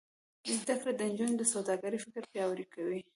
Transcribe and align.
زده 0.59 0.75
کړه 0.81 0.91
د 0.95 1.01
نجونو 1.11 1.35
د 1.37 1.43
سوداګرۍ 1.53 1.99
فکر 2.05 2.23
پیاوړی 2.31 2.65
کوي. 2.73 2.99